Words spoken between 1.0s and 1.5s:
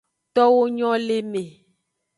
le me.